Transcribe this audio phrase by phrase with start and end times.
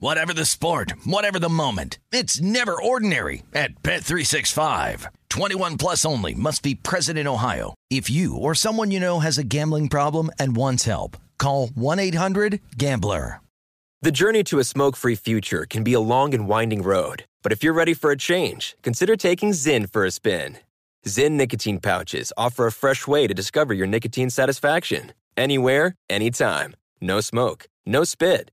[0.00, 1.98] Whatever the sport, whatever the moment.
[2.12, 5.06] It's never ordinary at Bet365.
[5.28, 7.74] 21 plus only must be present in Ohio.
[7.90, 13.40] If you or someone you know has a gambling problem and wants help, call 1-800-GAMBLER.
[14.00, 17.50] The journey to a smoke free future can be a long and winding road, but
[17.50, 20.58] if you're ready for a change, consider taking Zyn for a spin.
[21.04, 25.12] Zyn nicotine pouches offer a fresh way to discover your nicotine satisfaction.
[25.36, 26.76] Anywhere, anytime.
[27.00, 28.52] No smoke, no spit,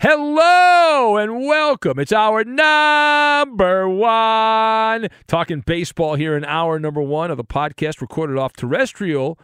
[0.00, 1.98] Hello and welcome.
[1.98, 8.38] It's hour number one talking baseball here in hour number one of the podcast recorded
[8.38, 9.40] off terrestrial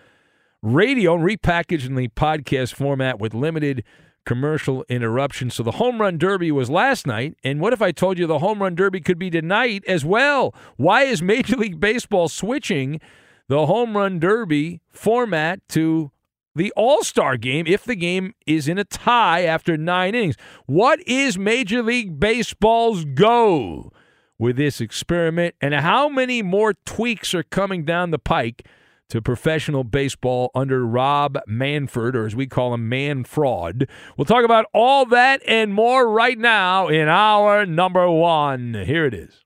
[0.63, 3.83] radio and repackaged in the podcast format with limited
[4.25, 5.51] commercial interruption.
[5.51, 7.37] So the home run derby was last night.
[7.43, 10.55] And what if I told you the home run derby could be tonight as well?
[10.77, 13.01] Why is Major League Baseball switching
[13.49, 16.13] the home run derby format to
[16.55, 20.37] the All Star game if the game is in a tie after nine innings.
[20.67, 23.93] What is Major League Baseball's goal
[24.39, 28.67] with this experiment, and how many more tweaks are coming down the pike
[29.09, 33.89] to professional baseball under Rob Manfred, or as we call him, Man Fraud?
[34.17, 38.75] We'll talk about all that and more right now in hour number one.
[38.75, 39.44] Here it is.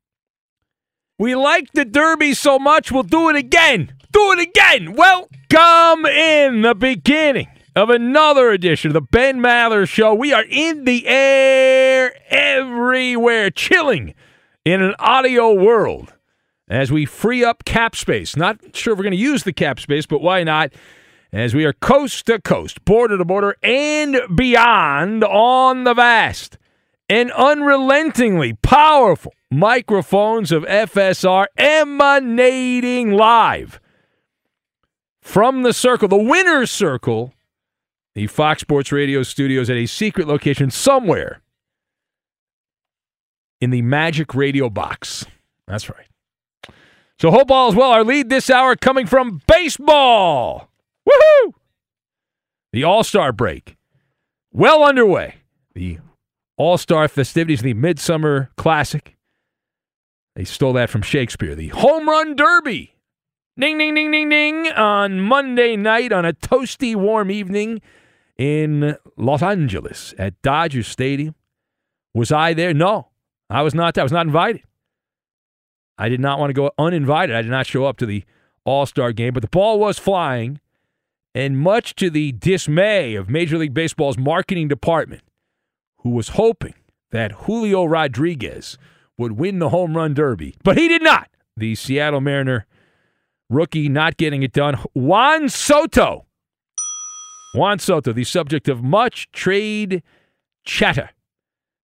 [1.20, 3.92] We like the Derby so much, we'll do it again.
[4.12, 4.92] Do it again.
[4.92, 10.14] Welcome in the beginning of another edition of the Ben Maller Show.
[10.14, 14.14] We are in the air everywhere, chilling
[14.64, 16.14] in an audio world
[16.68, 18.36] as we free up cap space.
[18.36, 20.72] Not sure if we're going to use the cap space, but why not?
[21.32, 26.58] As we are coast to coast, border to border, and beyond on the vast
[27.10, 33.80] and unrelentingly powerful microphones of FSR emanating live
[35.20, 37.34] from the circle, the winner's circle,
[38.14, 41.42] the Fox Sports Radio studios at a secret location somewhere
[43.60, 45.26] in the Magic Radio box.
[45.66, 46.06] That's right.
[47.20, 47.90] So hope all is well.
[47.90, 50.70] Our lead this hour coming from baseball.
[51.08, 51.52] Woohoo!
[52.72, 53.76] The All Star break
[54.52, 55.36] well underway.
[55.74, 55.98] The
[56.56, 59.16] All Star festivities, the Midsummer Classic.
[60.38, 61.56] They stole that from Shakespeare.
[61.56, 62.94] The Home Run Derby.
[63.58, 64.68] Ding, ding, ding, ding, ding.
[64.68, 67.82] On Monday night on a toasty, warm evening
[68.36, 71.34] in Los Angeles at Dodger Stadium.
[72.14, 72.72] Was I there?
[72.72, 73.08] No,
[73.50, 73.94] I was not.
[73.94, 74.02] There.
[74.02, 74.62] I was not invited.
[75.98, 77.34] I did not want to go uninvited.
[77.34, 78.22] I did not show up to the
[78.64, 80.60] All Star game, but the ball was flying
[81.34, 85.22] And much to the dismay of Major League Baseball's marketing department,
[86.02, 86.74] who was hoping
[87.10, 88.78] that Julio Rodriguez
[89.18, 91.28] would win the home run derby, but he did not.
[91.56, 92.66] The Seattle Mariner
[93.50, 94.74] rookie not getting it done.
[94.94, 96.26] Juan Soto.
[97.54, 100.02] Juan Soto, the subject of much trade
[100.64, 101.10] chatter.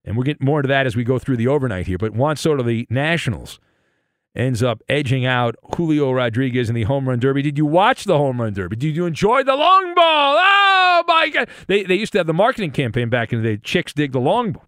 [0.05, 1.97] And we'll get more into that as we go through the overnight here.
[1.97, 3.59] But Juan Soto, the Nationals,
[4.35, 7.41] ends up edging out Julio Rodriguez in the home run derby.
[7.41, 8.75] Did you watch the home run derby?
[8.75, 10.35] Did you enjoy the long ball?
[10.37, 11.49] Oh my God!
[11.67, 13.61] They they used to have the marketing campaign back in the day.
[13.63, 14.67] Chicks dig the long ball,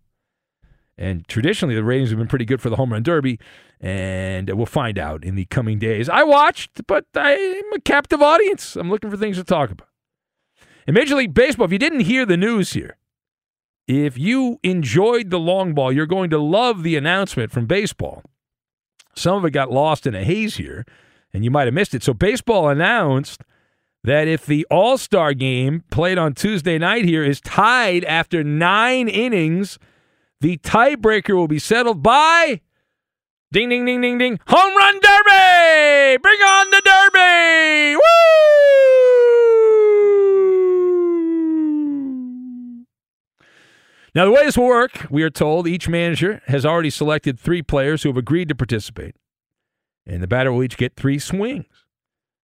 [0.98, 3.40] and traditionally the ratings have been pretty good for the home run derby.
[3.80, 6.10] And we'll find out in the coming days.
[6.10, 8.76] I watched, but I'm a captive audience.
[8.76, 9.88] I'm looking for things to talk about.
[10.88, 12.98] In Major League Baseball, if you didn't hear the news here,
[13.88, 18.24] if you enjoyed the long ball, you're going to love the announcement from baseball.
[19.16, 20.86] Some of it got lost in a haze here,
[21.34, 22.04] and you might have missed it.
[22.04, 23.44] So, baseball announced
[24.04, 29.08] that if the All Star game played on Tuesday night here is tied after nine
[29.08, 29.80] innings,
[30.42, 32.62] the tiebreaker will be settled by
[33.52, 36.18] ding, ding, ding, ding, ding, home run derby!
[36.22, 37.96] Bring on the derby!
[37.96, 38.02] Woo!
[44.14, 47.62] Now, the way this will work, we are told each manager has already selected three
[47.62, 49.16] players who have agreed to participate,
[50.06, 51.86] and the batter will each get three swings.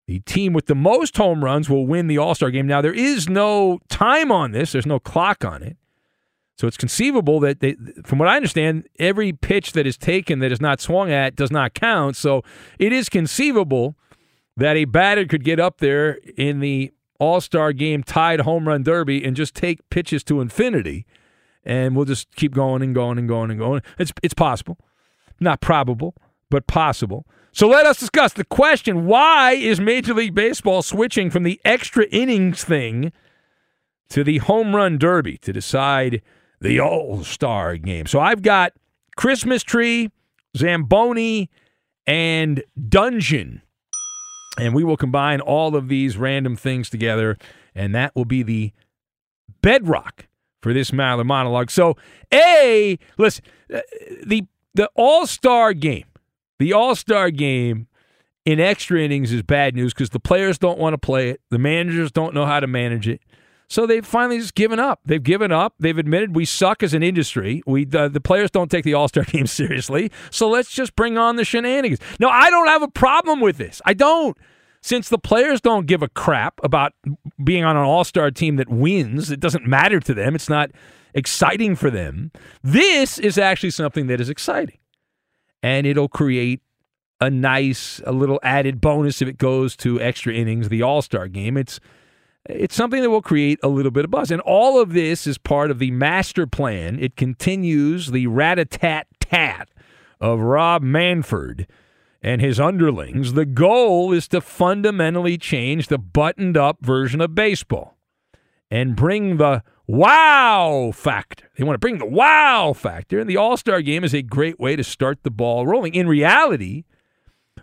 [0.07, 2.67] The team with the most home runs will win the All Star game.
[2.67, 5.77] Now, there is no time on this, there's no clock on it.
[6.57, 10.51] So it's conceivable that, they, from what I understand, every pitch that is taken that
[10.51, 12.15] is not swung at does not count.
[12.15, 12.43] So
[12.77, 13.95] it is conceivable
[14.57, 18.83] that a batter could get up there in the All Star game tied home run
[18.83, 21.05] derby and just take pitches to infinity,
[21.63, 23.81] and we'll just keep going and going and going and going.
[23.97, 24.77] It's it's possible,
[25.39, 26.15] not probable,
[26.49, 27.25] but possible.
[27.53, 32.05] So let us discuss the question: Why is Major League Baseball switching from the extra
[32.05, 33.11] innings thing
[34.09, 36.21] to the home run derby to decide?
[36.61, 38.05] The All Star game.
[38.05, 38.73] So I've got
[39.17, 40.09] Christmas tree,
[40.55, 41.49] Zamboni,
[42.07, 43.61] and Dungeon.
[44.57, 47.37] And we will combine all of these random things together,
[47.73, 48.73] and that will be the
[49.61, 50.27] bedrock
[50.61, 51.71] for this Maller monologue.
[51.71, 51.95] So,
[52.33, 53.79] A, listen, uh,
[54.25, 56.05] the the All Star game,
[56.59, 57.87] the All Star game
[58.45, 61.59] in extra innings is bad news because the players don't want to play it, the
[61.59, 63.21] managers don't know how to manage it.
[63.71, 64.99] So they've finally just given up.
[65.05, 65.75] They've given up.
[65.79, 67.63] They've admitted we suck as an industry.
[67.65, 70.11] We uh, the players don't take the All Star game seriously.
[70.29, 72.01] So let's just bring on the shenanigans.
[72.19, 73.81] No, I don't have a problem with this.
[73.85, 74.37] I don't.
[74.81, 76.91] Since the players don't give a crap about
[77.41, 80.35] being on an All Star team that wins, it doesn't matter to them.
[80.35, 80.71] It's not
[81.13, 82.33] exciting for them.
[82.61, 84.79] This is actually something that is exciting,
[85.63, 86.59] and it'll create
[87.21, 91.29] a nice, a little added bonus if it goes to extra innings, the All Star
[91.29, 91.55] game.
[91.55, 91.79] It's
[92.45, 94.31] it's something that will create a little bit of buzz.
[94.31, 96.99] And all of this is part of the master plan.
[96.99, 99.69] It continues the rat a tat tat
[100.19, 101.67] of Rob Manfred
[102.21, 103.33] and his underlings.
[103.33, 107.97] The goal is to fundamentally change the buttoned up version of baseball
[108.69, 111.49] and bring the wow factor.
[111.57, 114.59] They want to bring the wow factor, and the All Star game is a great
[114.59, 115.93] way to start the ball rolling.
[115.93, 116.85] In reality,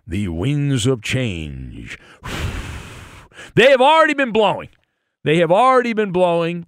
[0.06, 1.98] the winds of change
[3.54, 4.68] they have already been blowing.
[5.24, 6.66] They have already been blowing.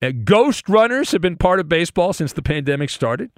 [0.00, 3.30] Uh, ghost runners have been part of baseball since the pandemic started.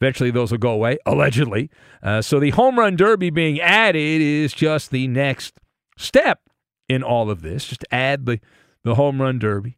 [0.00, 1.70] Eventually, those will go away, allegedly.
[2.02, 5.54] Uh, so, the home run derby being added is just the next
[5.96, 6.42] step
[6.88, 7.66] in all of this.
[7.66, 8.40] Just add the,
[8.84, 9.76] the home run derby.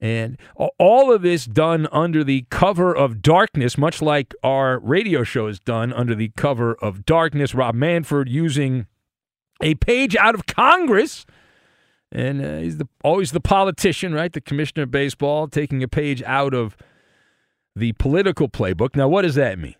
[0.00, 0.38] And
[0.78, 5.60] all of this done under the cover of darkness, much like our radio show is
[5.60, 7.54] done under the cover of darkness.
[7.54, 8.86] Rob Manfred using
[9.60, 11.26] a page out of Congress
[12.12, 14.32] and uh, he's the, always the politician, right?
[14.32, 16.76] The commissioner of baseball, taking a page out of
[17.76, 18.96] the political playbook.
[18.96, 19.76] Now, what does that mean?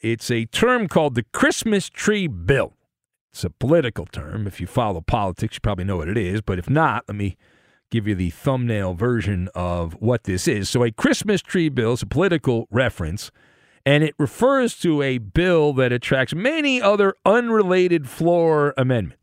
[0.00, 2.74] It's a term called the Christmas Tree Bill.
[3.32, 4.46] It's a political term.
[4.46, 6.40] If you follow politics, you probably know what it is.
[6.42, 7.36] But if not, let me
[7.90, 10.68] give you the thumbnail version of what this is.
[10.68, 13.30] So, a Christmas tree bill is a political reference,
[13.86, 19.21] and it refers to a bill that attracts many other unrelated floor amendments.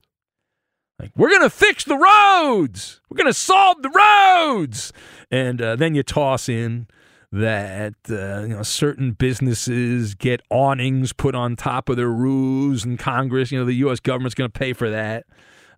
[1.00, 3.00] Like, we're going to fix the roads.
[3.10, 4.92] We're going to solve the roads.
[5.32, 6.88] And uh, then you toss in
[7.32, 12.98] that uh, you know certain businesses get awnings put on top of their roofs, and
[12.98, 14.00] Congress, you know, the U.S.
[14.00, 15.26] government's going to pay for that.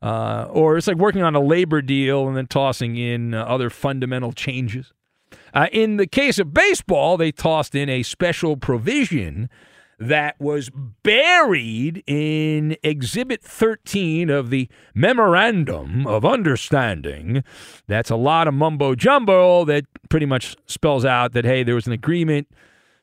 [0.01, 3.69] Uh, or it's like working on a labor deal and then tossing in uh, other
[3.69, 4.93] fundamental changes.
[5.53, 9.49] Uh, in the case of baseball, they tossed in a special provision
[10.01, 10.71] that was
[11.03, 17.43] buried in Exhibit 13 of the Memorandum of Understanding.
[17.87, 21.87] That's a lot of mumbo jumbo that pretty much spells out that, hey, there was
[21.87, 22.47] an agreement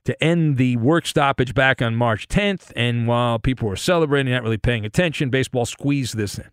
[0.04, 2.72] to end the work stoppage back on March 10th.
[2.74, 6.50] And while people were celebrating, not really paying attention, baseball squeezed this in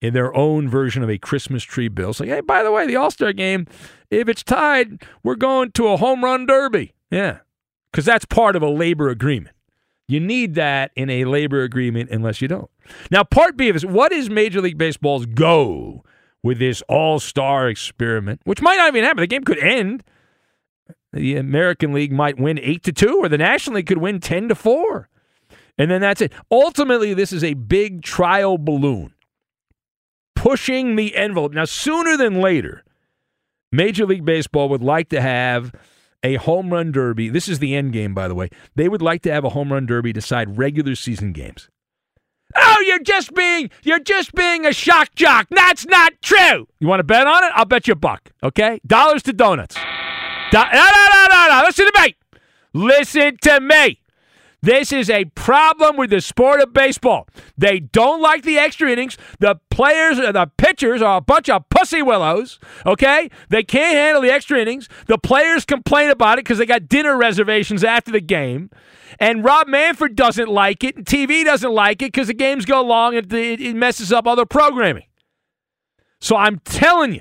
[0.00, 2.12] in their own version of a Christmas tree bill.
[2.12, 3.66] Say, hey, by the way, the All Star game,
[4.10, 6.94] if it's tied, we're going to a home run derby.
[7.10, 7.38] Yeah,
[7.90, 9.54] because that's part of a labor agreement.
[10.08, 12.70] You need that in a labor agreement unless you don't.
[13.10, 16.04] Now, part B of this, what is Major League Baseball's go
[16.42, 19.20] with this all star experiment, which might not even happen?
[19.20, 20.02] The game could end.
[21.12, 24.48] The American League might win 8 to 2, or the National League could win 10
[24.48, 25.08] to 4.
[25.78, 26.32] And then that's it.
[26.50, 29.14] Ultimately, this is a big trial balloon
[30.34, 31.52] pushing the envelope.
[31.52, 32.84] Now, sooner than later,
[33.72, 35.72] Major League Baseball would like to have
[36.22, 37.28] a home run derby.
[37.28, 38.48] This is the end game, by the way.
[38.74, 41.68] They would like to have a home run derby decide regular season games.
[42.56, 45.48] Oh, you're just being you're just being a shock jock.
[45.50, 46.66] That's not true.
[46.80, 47.52] You want to bet on it?
[47.54, 48.30] I'll bet you a buck.
[48.42, 49.74] Okay, dollars to donuts.
[50.50, 51.62] Do- no, no, no, no, no.
[51.66, 52.16] Listen to me.
[52.72, 54.00] Listen to me.
[54.60, 57.28] This is a problem with the sport of baseball.
[57.56, 59.16] They don't like the extra innings.
[59.38, 63.30] The players, uh, the pitchers are a bunch of pussy willows, okay?
[63.50, 64.88] They can't handle the extra innings.
[65.06, 68.70] The players complain about it because they got dinner reservations after the game.
[69.20, 72.82] And Rob Manfred doesn't like it, and TV doesn't like it because the games go
[72.82, 75.04] long and it messes up other programming.
[76.20, 77.20] So I'm telling you,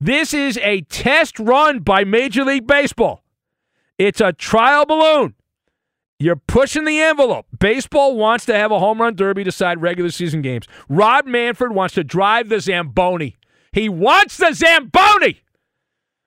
[0.00, 3.22] this is a test run by Major League Baseball.
[3.98, 5.34] It's a trial balloon.
[6.22, 7.46] You're pushing the envelope.
[7.58, 10.66] Baseball wants to have a home run derby decide regular season games.
[10.88, 13.36] Rob Manfred wants to drive the Zamboni.
[13.72, 15.40] He wants the Zamboni.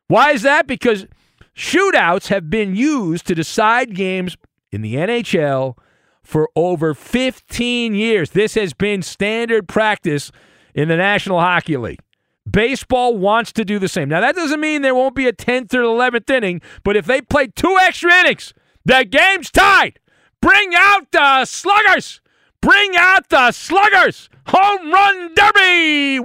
[0.08, 0.68] Why is that?
[0.68, 1.08] Because
[1.56, 4.36] shootouts have been used to decide games
[4.70, 5.78] in the NHL
[6.24, 8.32] for over 15 years.
[8.32, 10.30] This has been standard practice
[10.74, 12.02] in the National Hockey League.
[12.50, 14.10] Baseball wants to do the same.
[14.10, 17.22] Now, that doesn't mean there won't be a 10th or 11th inning, but if they
[17.22, 18.54] play two extra innings,
[18.86, 20.00] the game's tied.
[20.42, 22.22] Bring out the sluggers.
[22.62, 24.30] Bring out the sluggers.
[24.48, 26.20] Home run derby.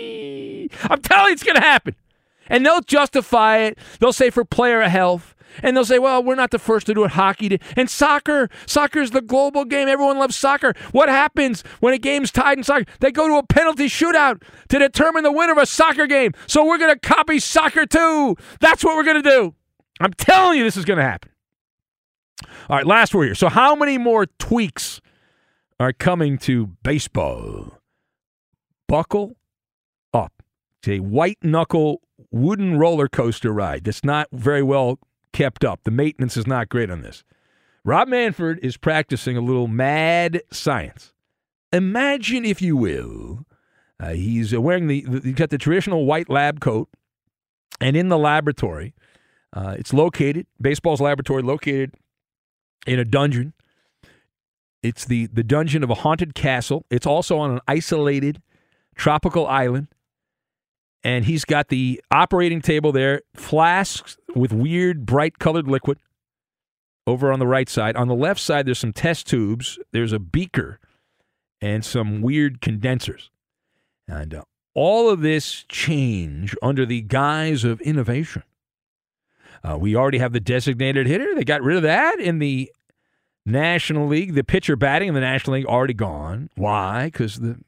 [0.00, 0.70] Whee!
[0.90, 1.94] I'm telling you, it's going to happen.
[2.48, 3.78] And they'll justify it.
[4.00, 5.34] They'll say for player health.
[5.62, 7.12] And they'll say, well, we're not the first to do it.
[7.12, 8.50] Hockey And soccer.
[8.66, 9.88] Soccer is the global game.
[9.88, 10.74] Everyone loves soccer.
[10.92, 12.84] What happens when a game's tied in soccer?
[13.00, 16.32] They go to a penalty shootout to determine the winner of a soccer game.
[16.46, 18.36] So we're going to copy soccer too.
[18.60, 19.54] That's what we're going to do.
[20.00, 21.30] I'm telling you, this is going to happen.
[22.68, 23.34] All right, last word here.
[23.34, 25.00] So, how many more tweaks
[25.80, 27.78] are coming to baseball?
[28.88, 29.36] Buckle
[30.12, 30.42] up.
[30.80, 34.98] It's a white knuckle wooden roller coaster ride that's not very well
[35.32, 35.80] kept up.
[35.84, 37.24] The maintenance is not great on this.
[37.84, 41.12] Rob Manfred is practicing a little mad science.
[41.72, 43.46] Imagine, if you will,
[44.00, 46.88] uh, he's wearing the, the, he's got the traditional white lab coat,
[47.80, 48.94] and in the laboratory,
[49.52, 51.94] uh, it's located, baseball's laboratory, located
[52.86, 53.52] in a dungeon.
[54.82, 56.84] It's the, the dungeon of a haunted castle.
[56.90, 58.42] It's also on an isolated
[58.94, 59.88] tropical island.
[61.02, 65.98] And he's got the operating table there, flasks with weird, bright colored liquid
[67.06, 67.96] over on the right side.
[67.96, 70.80] On the left side, there's some test tubes, there's a beaker,
[71.60, 73.30] and some weird condensers.
[74.08, 74.42] And uh,
[74.74, 78.42] all of this change under the guise of innovation.
[79.66, 81.34] Uh, we already have the designated hitter.
[81.34, 82.70] They got rid of that in the
[83.44, 84.34] National League.
[84.34, 86.50] The pitcher batting in the National League already gone.
[86.54, 87.06] Why?
[87.06, 87.58] Because the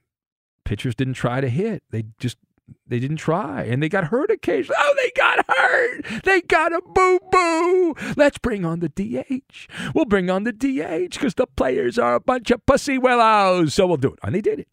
[0.65, 1.83] pitchers didn't try to hit.
[1.91, 2.39] They just
[2.87, 4.77] they didn't try, and they got hurt occasionally.
[4.79, 6.23] Oh, they got hurt.
[6.25, 7.95] They got a boo boo.
[8.17, 9.69] Let's bring on the DH.
[9.95, 13.75] We'll bring on the DH because the players are a bunch of pussy willows.
[13.75, 14.69] So we'll do it, and they did it.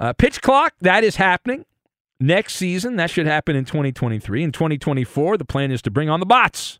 [0.00, 1.66] Uh, pitch clock that is happening.
[2.20, 4.42] Next season, that should happen in 2023.
[4.42, 6.78] In 2024, the plan is to bring on the bots.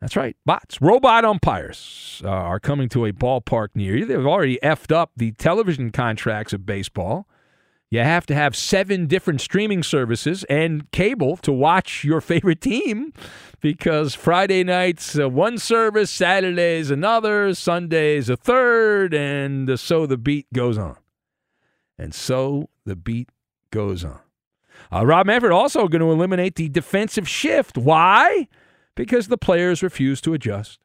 [0.00, 0.80] That's right, bots.
[0.80, 4.06] Robot umpires uh, are coming to a ballpark near you.
[4.06, 7.28] They've already effed up the television contracts of baseball.
[7.90, 13.12] You have to have seven different streaming services and cable to watch your favorite team
[13.60, 20.46] because Friday nights uh, one service, Saturdays another, Sundays a third, and so the beat
[20.54, 20.96] goes on.
[21.98, 23.28] And so the beat
[23.70, 24.20] goes on.
[24.92, 27.78] Uh, Rob Manfred also going to eliminate the defensive shift.
[27.78, 28.48] Why?
[28.94, 30.80] Because the players refuse to adjust.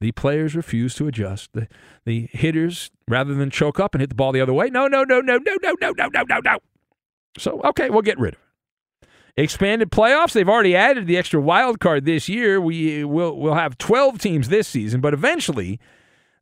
[0.00, 1.52] The players refuse to adjust.
[1.52, 1.68] The,
[2.04, 5.04] the hitters, rather than choke up and hit the ball the other way, no, no,
[5.04, 6.58] no, no, no, no, no, no, no, no, no.
[7.38, 8.40] So, okay, we'll get rid of
[9.02, 9.08] it.
[9.42, 10.32] expanded playoffs.
[10.32, 12.60] They've already added the extra wild card this year.
[12.60, 15.78] We will we'll have 12 teams this season, but eventually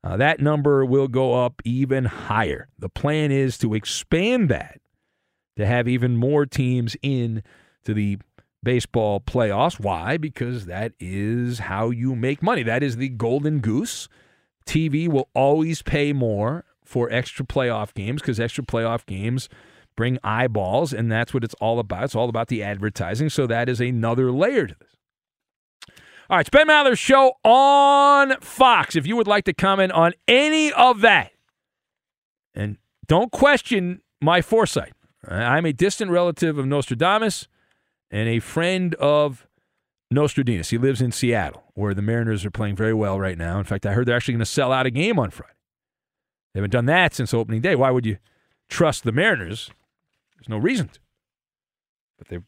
[0.02, 2.68] uh, that number will go up even higher.
[2.78, 4.80] The plan is to expand that
[5.56, 7.42] to have even more teams in
[7.84, 8.18] to the
[8.62, 9.78] baseball playoffs.
[9.78, 10.16] Why?
[10.16, 12.62] Because that is how you make money.
[12.62, 14.08] That is the golden goose.
[14.66, 19.48] TV will always pay more for extra playoff games because extra playoff games
[19.96, 22.04] bring eyeballs, and that's what it's all about.
[22.04, 23.30] It's all about the advertising.
[23.30, 24.96] So that is another layer to this.
[26.30, 28.96] All right, it's Ben Maller's show on Fox.
[28.96, 31.32] If you would like to comment on any of that,
[32.54, 34.93] and don't question my foresight.
[35.28, 37.48] I'm a distant relative of Nostradamus
[38.10, 39.46] and a friend of
[40.10, 40.70] Nostradamus.
[40.70, 43.58] He lives in Seattle, where the Mariners are playing very well right now.
[43.58, 45.52] In fact, I heard they're actually going to sell out a game on Friday.
[46.52, 47.74] They haven't done that since opening day.
[47.74, 48.18] Why would you
[48.68, 49.70] trust the Mariners?
[50.36, 51.00] There's no reason to.
[52.18, 52.44] But they've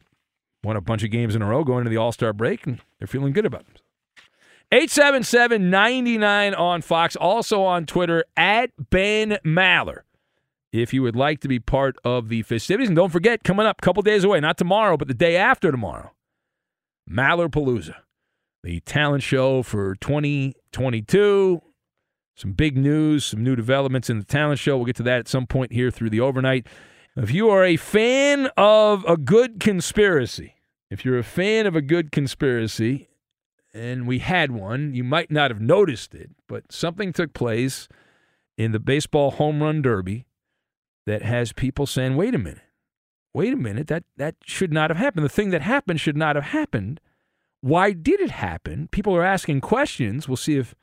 [0.63, 2.79] won a bunch of games in a row going into the All Star break, and
[2.99, 3.83] they're feeling good about themselves.
[4.71, 10.01] 877 99 on Fox, also on Twitter at Ben Maller
[10.71, 12.89] if you would like to be part of the festivities.
[12.89, 15.71] And don't forget, coming up a couple days away, not tomorrow, but the day after
[15.71, 16.11] tomorrow,
[17.09, 17.95] Maller Palooza,
[18.63, 21.61] the talent show for 2022.
[22.35, 24.77] Some big news, some new developments in the talent show.
[24.77, 26.67] We'll get to that at some point here through the overnight.
[27.15, 30.53] If you are a fan of a good conspiracy,
[30.91, 33.09] if you're a fan of a good conspiracy,
[33.73, 37.87] and we had one, you might not have noticed it, but something took place
[38.55, 40.26] in the baseball home run derby
[41.07, 42.61] that has people saying, wait a minute,
[43.33, 45.25] wait a minute, that, that should not have happened.
[45.25, 46.99] The thing that happened should not have happened.
[47.61, 48.89] Why did it happen?
[48.91, 50.27] People are asking questions.
[50.27, 50.75] We'll see if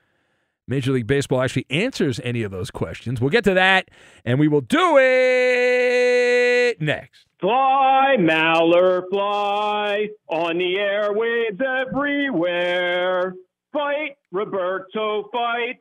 [0.66, 3.20] Major League Baseball actually answers any of those questions.
[3.20, 3.90] We'll get to that,
[4.24, 7.26] and we will do it next.
[7.38, 13.34] Fly, Maller, fly on the airwaves everywhere.
[13.72, 15.80] Fight, Roberto, fight.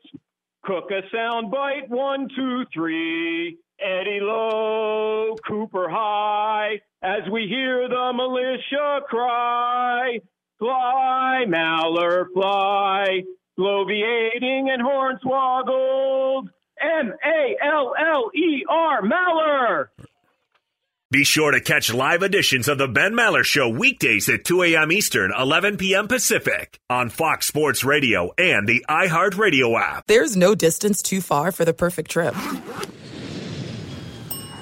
[0.66, 3.58] Cook a sound bite, one, two, three.
[3.84, 10.20] Eddie Low, Cooper High, as we hear the militia cry.
[10.60, 13.24] Fly, Maller, fly,
[13.60, 16.48] bloviating and hornswoggled.
[16.80, 19.88] M A L L E R, Maller.
[21.12, 24.92] Be sure to catch live editions of The Ben Maller Show weekdays at 2 a.m.
[24.92, 26.08] Eastern, 11 p.m.
[26.08, 30.08] Pacific on Fox Sports Radio and the iHeartRadio app.
[30.08, 32.34] There's no distance too far for the perfect trip.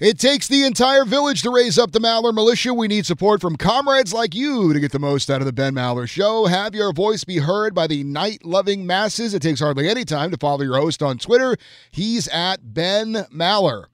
[0.00, 2.74] It takes the entire village to raise up the Maller militia.
[2.74, 5.72] We need support from comrades like you to get the most out of the Ben
[5.72, 6.46] Maller Show.
[6.46, 9.34] Have your voice be heard by the night loving masses.
[9.34, 11.56] It takes hardly any time to follow your host on Twitter.
[11.92, 13.84] He's at Ben Maller.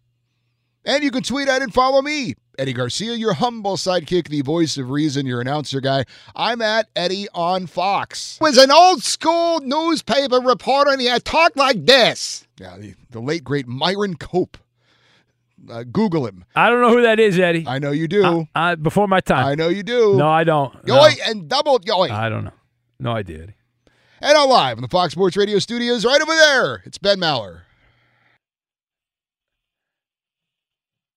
[0.87, 4.79] And you can tweet at and follow me, Eddie Garcia, your humble sidekick, the voice
[4.79, 6.07] of reason, your announcer guy.
[6.35, 8.39] I'm at Eddie on Fox.
[8.41, 12.47] Was an old school newspaper reporter, and he had talked like this.
[12.59, 14.57] Yeah, the, the late great Myron Cope.
[15.69, 16.45] Uh, Google him.
[16.57, 17.65] I don't know who that is, Eddie.
[17.67, 18.47] I know you do.
[18.55, 19.45] Uh, before my time.
[19.47, 20.17] I know you do.
[20.17, 20.73] No, I don't.
[20.87, 21.25] Yoy No.
[21.27, 22.11] and double yoy.
[22.11, 22.53] I don't know.
[22.99, 23.55] No idea, Eddie.
[24.21, 26.83] and now live in the Fox Sports Radio studios, right over there.
[26.87, 27.63] It's Ben Maller.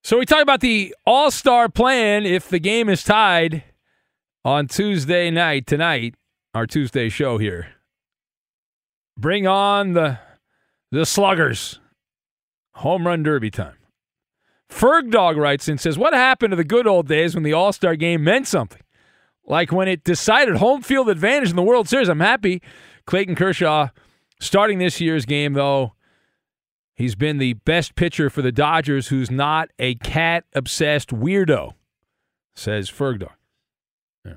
[0.04, 3.64] So we talk about the All Star plan if the game is tied
[4.44, 6.16] on Tuesday night tonight,
[6.54, 7.68] our Tuesday show here.
[9.18, 10.20] Bring on the
[10.92, 11.80] the sluggers.
[12.76, 13.76] Home run derby time.
[14.74, 17.72] Ferg Dog writes and says, What happened to the good old days when the All
[17.72, 18.82] Star game meant something?
[19.46, 22.10] Like when it decided home field advantage in the World Series.
[22.10, 22.62] I'm happy
[23.06, 23.90] Clayton Kershaw
[24.40, 25.94] starting this year's game, though.
[26.96, 31.74] He's been the best pitcher for the Dodgers who's not a cat obsessed weirdo,
[32.56, 33.32] says Fergdog.
[34.24, 34.34] Yeah.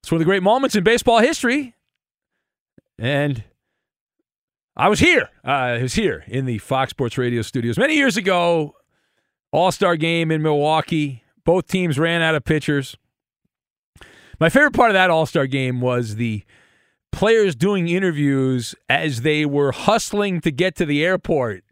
[0.00, 1.74] It's one of the great moments in baseball history.
[2.98, 3.42] And
[4.76, 5.28] I was here.
[5.46, 8.74] Uh, I was here in the Fox Sports Radio studios many years ago.
[9.52, 11.22] All Star game in Milwaukee.
[11.44, 12.96] Both teams ran out of pitchers.
[14.40, 16.42] My favorite part of that All Star game was the
[17.12, 21.62] players doing interviews as they were hustling to get to the airport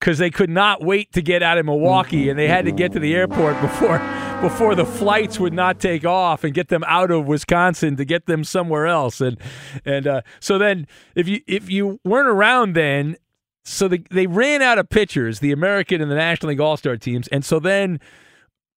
[0.00, 2.90] because they could not wait to get out of Milwaukee and they had to get
[2.92, 3.98] to the airport before
[4.40, 8.26] before the flights would not take off and get them out of Wisconsin to get
[8.26, 9.38] them somewhere else and
[9.84, 13.16] and uh, so then if you if you weren't around then
[13.64, 16.96] so the, they ran out of pitchers the American and the National League All Star
[16.96, 18.00] teams and so then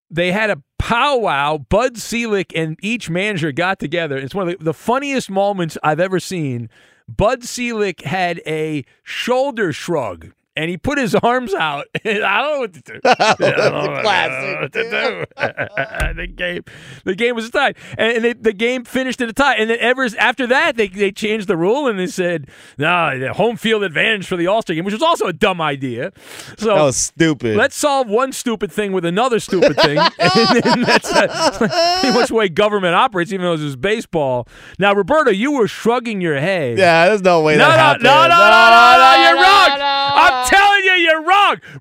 [0.09, 1.57] they had a powwow.
[1.57, 4.17] Bud Selig and each manager got together.
[4.17, 6.69] It's one of the, the funniest moments I've ever seen.
[7.07, 10.31] Bud Selig had a shoulder shrug.
[10.55, 11.87] And he put his arms out.
[12.05, 12.99] I don't know what to do.
[13.05, 14.61] I don't know classic.
[14.61, 15.25] what to do.
[16.21, 16.63] the game,
[17.05, 19.55] the game was tied, and they, the game finished in a tie.
[19.55, 23.33] And then ever after that, they they changed the rule and they said, "No, the
[23.33, 26.11] home field advantage for the All Star game," which was also a dumb idea.
[26.59, 27.55] So That was stupid.
[27.55, 29.97] Let's solve one stupid thing with another stupid thing.
[29.97, 31.11] and that's
[31.57, 34.47] pretty much the way government operates, even though this is baseball.
[34.77, 36.77] Now, Roberto, you were shrugging your head.
[36.77, 38.03] yeah, there's no way No, that no, happened.
[38.03, 39.43] no, no, no, no, no, you're wrong.
[39.43, 39.82] I'm telling you, you,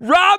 [0.00, 0.38] you're wrong.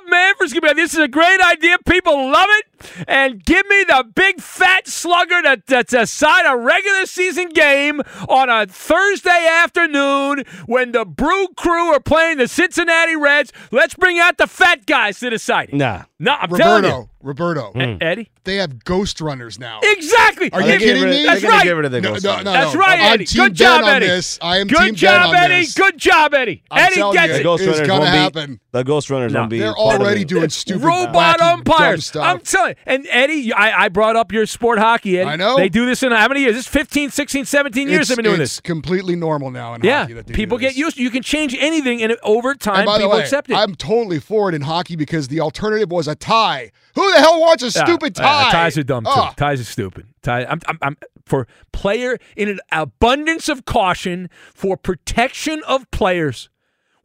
[0.52, 1.76] Rob gonna be like, this is a great idea.
[1.86, 2.64] People love it.
[3.08, 8.02] And give me the big fat slugger to, to, to decide a regular season game
[8.28, 13.52] on a Thursday afternoon when the Brew Crew are playing the Cincinnati Reds.
[13.70, 15.70] Let's bring out the fat guys to decide.
[15.70, 15.74] it.
[15.76, 16.02] Nah.
[16.18, 17.08] No, I'm telling you.
[17.22, 18.02] Roberto, Roberto, E- hmm.
[18.02, 18.30] Eddie?
[18.44, 19.80] they have ghost runners now.
[19.82, 20.50] Exactly.
[20.52, 21.24] Are Are you kidding me?
[21.24, 21.64] That's right.
[21.64, 22.44] get rid of the No, ghost no, runners.
[22.44, 22.80] no, That's no.
[22.80, 23.24] right, I'm Eddie.
[23.24, 24.06] Good job, Eddie.
[24.06, 24.38] this.
[24.42, 25.64] I am Good Team job, Ben on Eddie.
[25.64, 25.74] this.
[25.74, 26.62] Good job, Eddie.
[26.70, 27.42] I'm Eddie gets you, The it.
[27.42, 28.58] ghost It's runners gonna won't be.
[28.72, 29.40] The ghost runners No.
[29.40, 29.58] won't be.
[29.58, 30.28] They're part of already it.
[30.34, 32.16] Doing stupid Robot wacky, umpires.
[32.16, 32.74] I'm telling you.
[32.86, 35.30] And Eddie, I, I brought up your sport hockey, Eddie.
[35.30, 35.56] I know.
[35.56, 36.54] They do this in how many years?
[36.54, 38.50] This is 15, 16, 17 years it's, they've been doing this.
[38.50, 38.60] it's this.
[38.60, 40.02] completely normal now in Yeah.
[40.02, 40.14] hockey.
[40.14, 43.10] They People get used to You can change anything, and over And time, the people
[43.10, 43.54] way, accept it.
[43.56, 46.70] I'm totally for it in hockey because the alternative was a tie.
[46.94, 48.50] Who the hell wants a Yeah, stupid yeah, tie?
[48.52, 49.10] ties are dumb, too.
[49.12, 49.34] Ah.
[49.36, 50.06] Ties are stupid.
[50.22, 56.48] Tie, I'm, I'm, I'm for player in an abundance of caution for protection of players.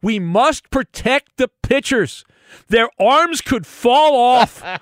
[0.02, 2.24] We must protect the pitchers.
[2.68, 4.62] Their arms could fall off.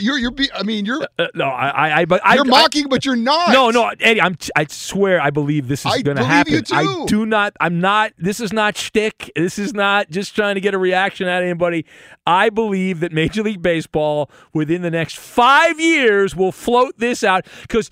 [0.00, 0.32] You're, you're.
[0.32, 1.06] Be, I mean, you're.
[1.20, 3.52] Uh, no, I, I, I but I, You're I- mocking, but you're not.
[3.52, 4.20] No, no, Eddie.
[4.20, 4.36] I'm.
[4.56, 6.52] I swear, I believe this is I going to happen.
[6.54, 7.54] you I do not.
[7.60, 8.12] I'm not.
[8.18, 9.30] This is not shtick.
[9.36, 11.86] This is not just trying to get a reaction out of anybody.
[12.26, 17.46] I believe that Major League Baseball, within the next five years, will float this out.
[17.62, 17.88] Because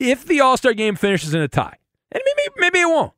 [0.00, 1.76] if the All Star Game finishes in a tie,
[2.12, 3.12] and maybe maybe it won't,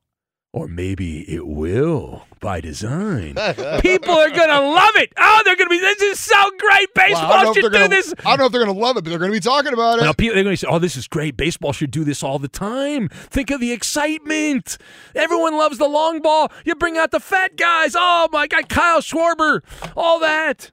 [0.53, 3.35] or maybe it will by design.
[3.81, 5.13] People are going to love it.
[5.19, 5.79] Oh, they're going to be.
[5.81, 6.89] This is so great.
[6.97, 8.15] Well, I don't Baseball know if should do gonna- this.
[8.21, 9.73] I don't know if they're going to love it, but they're going to be talking
[9.73, 10.03] about it.
[10.03, 11.37] Now, people, they're going to say, oh, this is great.
[11.37, 13.09] Baseball should do this all the time.
[13.11, 14.79] Think of the excitement.
[15.15, 16.51] Everyone loves the long ball.
[16.65, 17.95] You bring out the fat guys.
[17.97, 19.61] Oh, my God, Kyle Schwarber,
[19.97, 20.71] all that.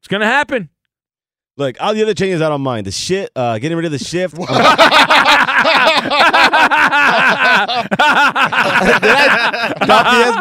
[0.00, 0.68] It's going to happen.
[1.58, 2.86] Look, all the other changes I don't mind.
[2.86, 4.36] The shit, uh, getting rid of the shift.
[4.36, 4.54] Did I
[9.84, 10.36] drop the S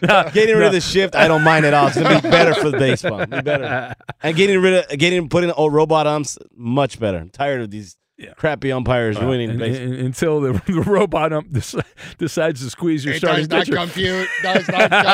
[0.00, 0.32] bomb?
[0.32, 1.88] getting rid of the shift, I don't mind at all.
[1.88, 3.26] It's gonna be better for the baseball.
[3.26, 3.94] Be better.
[4.22, 7.18] And getting rid of getting putting old robot arms, much better.
[7.18, 7.98] I'm tired of these
[8.36, 11.82] crappy umpires uh, winning And- and- until the, the robot ump deci-
[12.18, 13.76] decides to squeeze your It starting does not pitcher.
[13.76, 14.28] compute.
[14.42, 15.04] Does not compute.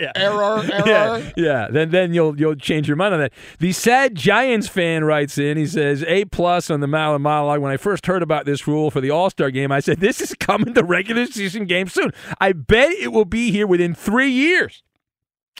[0.00, 0.12] Yeah.
[0.14, 0.62] Error.
[0.72, 0.84] Error.
[0.86, 1.68] Yeah, yeah.
[1.70, 3.32] Then then you'll you'll change your mind on that.
[3.58, 5.56] The sad Giants fan writes in.
[5.56, 7.60] He says A plus on the Maller monologue.
[7.60, 10.20] When I first heard about this rule for the All Star game, I said this
[10.20, 12.12] is coming to regular season game soon.
[12.40, 14.82] I bet it will be here within three years.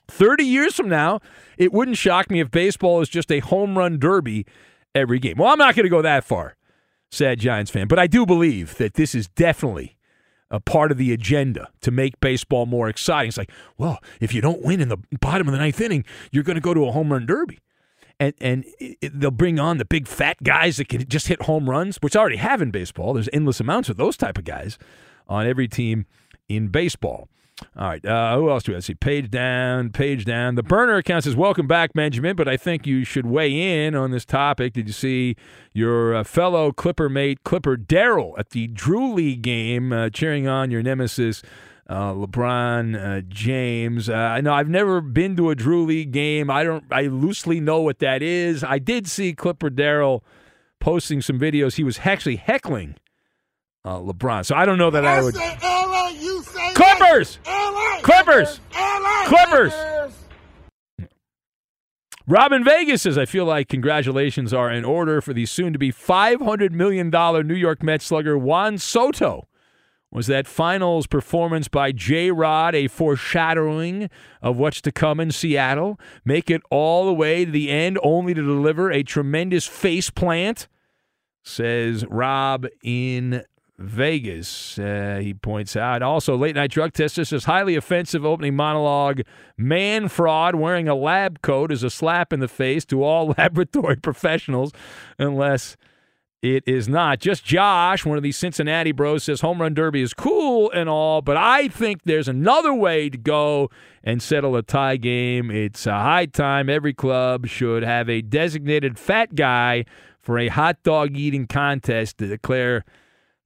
[0.06, 1.20] Thirty years from now,
[1.58, 4.46] it wouldn't shock me if baseball is just a home run derby
[4.94, 5.36] every game.
[5.38, 6.56] Well, I'm not going to go that far,
[7.10, 9.96] sad Giants fan, but I do believe that this is definitely
[10.50, 13.28] a part of the agenda to make baseball more exciting.
[13.28, 16.44] It's like, well, if you don't win in the bottom of the ninth inning, you're
[16.44, 17.58] going to go to a home run derby.
[18.20, 21.70] And, and it, they'll bring on the big fat guys that can just hit home
[21.70, 23.12] runs, which I already have in baseball.
[23.12, 24.78] There's endless amounts of those type of guys
[25.28, 26.06] on every team
[26.48, 27.28] in baseball.
[27.76, 28.84] All right, uh, who else do we have?
[28.84, 30.54] See, page down, page down.
[30.54, 34.10] The burner account says, "Welcome back, Benjamin." But I think you should weigh in on
[34.12, 34.74] this topic.
[34.74, 35.36] Did you see
[35.72, 40.70] your uh, fellow Clipper mate Clipper Daryl at the Drew League game, uh, cheering on
[40.70, 41.42] your nemesis
[41.88, 44.08] uh, LeBron uh, James?
[44.08, 46.50] Uh, I know I've never been to a Drew League game.
[46.50, 46.84] I don't.
[46.92, 48.62] I loosely know what that is.
[48.62, 50.22] I did see Clipper Daryl
[50.78, 51.74] posting some videos.
[51.74, 52.94] He was actually heckling
[53.84, 54.44] uh, LeBron.
[54.44, 55.34] So I don't know that I would.
[56.74, 57.38] Clippers!
[58.02, 58.60] Clippers!
[59.26, 59.74] Clippers!
[62.26, 65.90] Robin Vegas says, I feel like congratulations are in order for the soon to be
[65.90, 69.48] $500 million New York Mets slugger Juan Soto.
[70.10, 74.10] Was that finals performance by J Rod a foreshadowing
[74.42, 75.98] of what's to come in Seattle?
[76.24, 80.68] Make it all the way to the end only to deliver a tremendous face plant?
[81.42, 83.42] Says Rob in
[83.78, 84.78] Vegas.
[84.78, 86.02] Uh, he points out.
[86.02, 89.22] Also, late night drug tester says highly offensive opening monologue.
[89.56, 93.96] Man fraud wearing a lab coat is a slap in the face to all laboratory
[93.96, 94.72] professionals,
[95.18, 95.76] unless
[96.42, 97.20] it is not.
[97.20, 101.20] Just Josh, one of these Cincinnati bros, says home run derby is cool and all,
[101.20, 103.70] but I think there's another way to go
[104.04, 105.50] and settle a tie game.
[105.50, 109.84] It's a high time every club should have a designated fat guy
[110.20, 112.84] for a hot dog eating contest to declare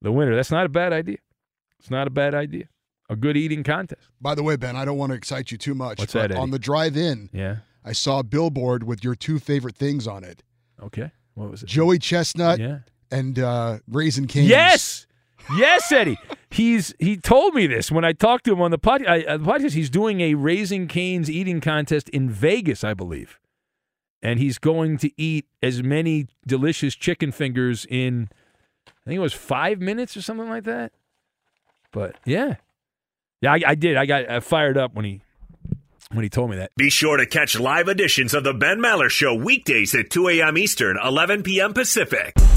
[0.02, 0.34] the winner.
[0.36, 1.18] That's not a bad idea.
[1.78, 2.64] It's not a bad idea.
[3.08, 4.02] A good eating contest.
[4.20, 5.98] By the way, Ben, I don't want to excite you too much.
[5.98, 7.56] What's but that, On the drive in, Yeah.
[7.84, 10.42] I saw a billboard with your two favorite things on it
[10.82, 11.10] Okay.
[11.34, 11.68] What was it?
[11.68, 12.78] Joey Chestnut Yeah.
[13.10, 14.48] and uh, Raising Canes.
[14.48, 15.06] Yes.
[15.56, 16.16] Yes, Eddie.
[16.50, 19.36] He's he told me this when I talked to him on the, pod, I, uh,
[19.38, 19.72] the podcast.
[19.72, 23.40] He's doing a Raising Canes eating contest in Vegas, I believe,
[24.22, 28.28] and he's going to eat as many delicious chicken fingers in,
[28.86, 30.92] I think it was five minutes or something like that.
[31.90, 32.56] But yeah,
[33.40, 33.96] Yeah, I, I did.
[33.96, 35.22] I got uh, fired up when he
[36.12, 36.74] when he told me that.
[36.76, 40.58] Be sure to catch live editions of the Ben Maller Show weekdays at 2 a.m.
[40.58, 41.72] Eastern, 11 p.m.
[41.72, 42.34] Pacific.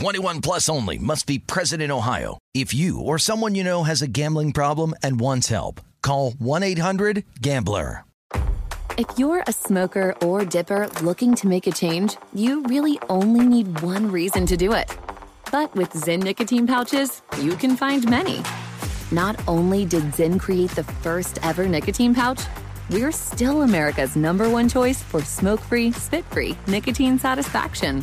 [0.00, 2.38] 21 plus only must be present in Ohio.
[2.54, 8.04] If you or someone you know has a gambling problem and wants help, call 1-800-GAMBLER.
[8.96, 13.82] If you're a smoker or dipper looking to make a change, you really only need
[13.82, 14.96] one reason to do it.
[15.52, 18.40] But with Zyn nicotine pouches, you can find many.
[19.12, 22.40] Not only did Zyn create the first ever nicotine pouch,
[22.88, 28.02] we're still America's number one choice for smoke free, spit free nicotine satisfaction.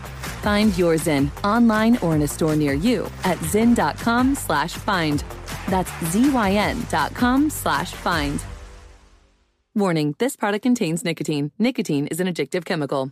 [0.41, 5.23] Find your Zyn online or in a store near you at zyn.com slash find.
[5.69, 8.43] That's Z-Y-N dot com slash find.
[9.73, 11.51] Warning, this product contains nicotine.
[11.57, 13.11] Nicotine is an addictive chemical.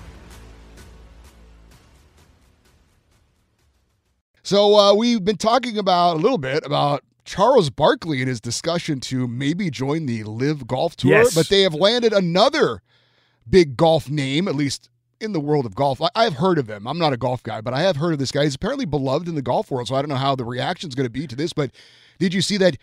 [4.51, 8.99] So uh, we've been talking about a little bit about Charles Barkley and his discussion
[8.99, 11.33] to maybe join the LIV Golf Tour, Yes.
[11.33, 12.81] but they have landed another
[13.49, 14.89] big golf name, at least
[15.21, 16.01] in the world of golf.
[16.01, 16.85] I, I've heard of him.
[16.85, 18.43] I'm not a golf guy, but I have heard of this guy.
[18.43, 21.05] He's apparently beloved in the golf world, so I don't know how the reaction's going
[21.05, 21.53] to be to this.
[21.53, 21.71] But
[22.19, 22.75] did you see that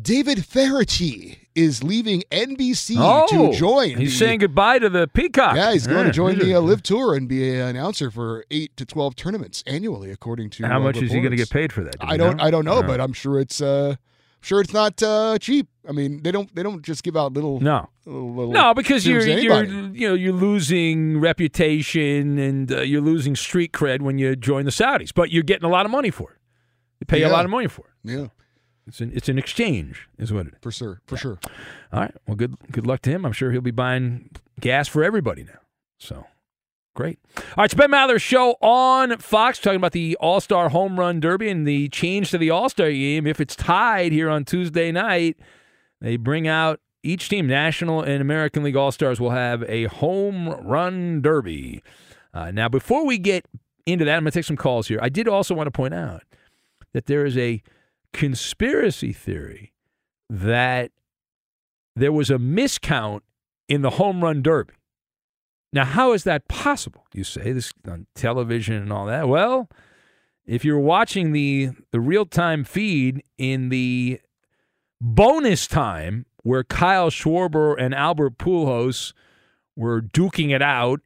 [0.00, 3.90] David Feherty is leaving NBC Oh, to join?
[3.96, 5.56] He's the- saying goodbye to the Peacock.
[5.56, 8.76] Yeah, he's going to join the uh, LIV Tour and be an announcer for eight
[8.76, 11.72] to twelve tournaments annually, according to How uh, much is he going to get paid
[11.72, 11.98] for that?
[12.00, 12.36] Do I don't.
[12.38, 12.44] know?
[12.44, 12.86] I don't know, No.
[12.86, 13.60] but I'm sure it's.
[13.60, 13.96] uh
[14.40, 15.68] Sure, it's not uh, cheap.
[15.88, 16.54] I mean, they don't.
[16.54, 17.60] They don't just give out little.
[17.60, 17.88] No.
[18.04, 23.36] Little, little No, because you're you're you know you're losing reputation and uh, you're losing
[23.36, 26.32] street cred when you join the Saudis, but you're getting a lot of money for
[26.32, 26.38] it.
[27.00, 28.10] You pay a lot of money for it.
[28.12, 28.26] Yeah,
[28.86, 30.58] It's an it's an exchange, is what it is.
[30.60, 31.00] for sure.
[31.06, 31.38] For sure.
[31.92, 32.14] All right.
[32.26, 33.24] Well, good good luck to him.
[33.24, 34.30] I'm sure he'll be buying
[34.60, 35.60] gas for everybody now.
[35.98, 36.26] So
[36.94, 37.18] great.
[37.36, 41.20] All right, it's Ben Maller's show on Fox talking about the All Star Home Run
[41.20, 43.26] Derby and the change to the All Star game.
[43.26, 45.38] If it's tied here on Tuesday night,
[46.00, 50.48] they bring out each team, National and American League All Stars, will have a home
[50.48, 51.82] run derby.
[52.32, 53.46] Uh, now, before we get
[53.86, 54.98] into that, I'm going to take some calls here.
[55.02, 56.22] I did also want to point out
[56.92, 57.62] that there is a
[58.14, 59.74] conspiracy theory
[60.30, 60.92] that
[61.94, 63.20] there was a miscount
[63.68, 64.74] in the home run derby.
[65.72, 67.04] Now, how is that possible?
[67.12, 69.28] You say this on television and all that.
[69.28, 69.68] Well,
[70.46, 74.20] if you're watching the the real time feed in the
[75.00, 79.12] bonus time where Kyle Schwarber and Albert Pujols
[79.74, 81.00] were duking it out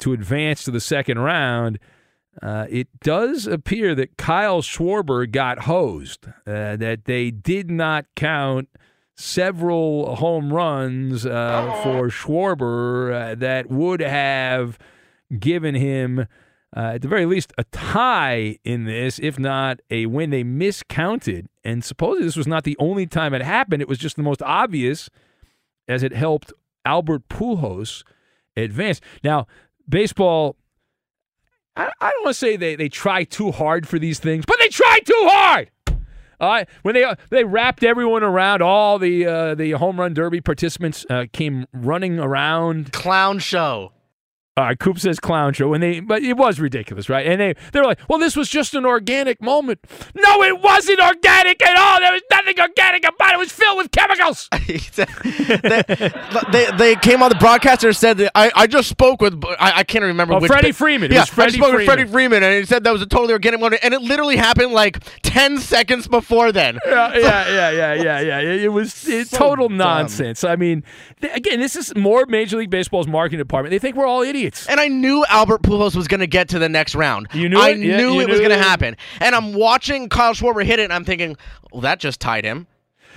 [0.00, 1.78] to advance to the second round,
[2.42, 6.26] uh, it does appear that Kyle Schwarber got hosed.
[6.46, 8.68] Uh, that they did not count
[9.16, 14.78] several home runs uh, for Schwarber uh, that would have
[15.38, 16.20] given him,
[16.74, 20.30] uh, at the very least, a tie in this, if not a win.
[20.30, 23.82] They miscounted, and supposedly this was not the only time it happened.
[23.82, 25.10] It was just the most obvious,
[25.86, 26.54] as it helped
[26.86, 28.02] Albert Pujols
[28.56, 29.02] advance.
[29.22, 29.46] Now,
[29.86, 30.56] baseball.
[31.80, 34.58] I, I don't want to say they, they try too hard for these things, but
[34.58, 35.70] they try too hard.
[36.82, 41.26] When they they wrapped everyone around, all the uh, the home run derby participants uh,
[41.32, 42.92] came running around.
[42.92, 43.92] Clown show.
[44.60, 47.26] All right, Coop says clown show, and they but it was ridiculous, right?
[47.26, 49.80] And they they were like, well, this was just an organic moment.
[50.14, 51.98] No, it wasn't organic at all.
[51.98, 53.34] There was nothing organic about it.
[53.34, 54.48] It was filled with chemicals.
[54.66, 54.78] they,
[56.52, 59.78] they they, came on the broadcaster and said that I, I just spoke with I,
[59.78, 61.10] I can't remember Oh, which Freddie Freeman.
[61.10, 61.86] It Yeah, was Freddie I spoke with Freeman.
[61.96, 64.72] Freddie Freeman and he said that was a totally organic moment, and it literally happened
[64.72, 66.78] like ten seconds before then.
[66.86, 68.40] yeah, yeah, yeah, yeah, yeah, yeah.
[68.40, 70.44] It, was it, total nonsense.
[70.44, 70.84] I mean,
[71.20, 73.70] th- again, this is more Major League Baseball's marketing department.
[73.70, 74.49] They think we're all idiots.
[74.68, 77.28] And I knew Albert Pujols was going to get to the next round.
[77.32, 77.78] You knew I it?
[77.78, 78.96] Yeah, knew it was going to happen.
[79.20, 81.36] And I'm watching Kyle Schwarber hit it, and I'm thinking,
[81.72, 82.66] well, that just tied him.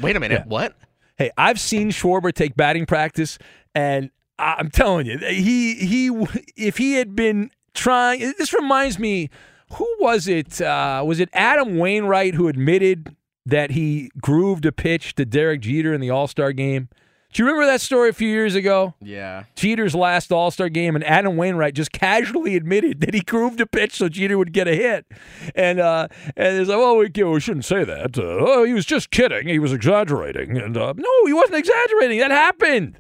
[0.01, 0.47] Wait a minute, Yeah.
[0.47, 0.75] what?
[1.17, 3.38] Hey, I've seen Schwarber take batting practice,
[3.75, 4.09] and
[4.39, 6.25] I'm telling you, he he
[6.57, 9.29] if he had been trying, this reminds me,
[9.73, 10.59] who was it?
[10.59, 13.15] Uh, was it Adam Wainwright who admitted
[13.45, 16.89] that he grooved a pitch to Derek Jeter in the All Star game?
[17.34, 18.93] Do you remember that story a few years ago?
[19.01, 19.45] Yeah.
[19.55, 23.65] Jeter's last All Star game, and Adam Wainwright just casually admitted that he grooved a
[23.65, 25.07] pitch so Jeter would get a hit.
[25.55, 28.19] And uh, and it's like, well, we, we shouldn't say that.
[28.19, 29.47] Uh, oh, he was just kidding.
[29.47, 30.57] He was exaggerating.
[30.57, 32.19] And uh, no, he wasn't exaggerating.
[32.19, 32.99] That happened.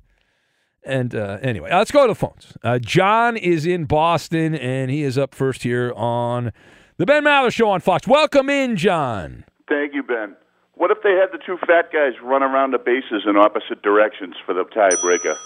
[0.83, 2.57] And uh, anyway, let's go to the phones.
[2.63, 6.51] Uh, John is in Boston, and he is up first here on
[6.97, 8.07] the Ben Maller Show on Fox.
[8.07, 9.45] Welcome in, John.
[9.69, 10.35] Thank you, Ben.
[10.83, 14.35] What if they had the two fat guys run around the bases in opposite directions
[14.45, 15.37] for the tiebreaker?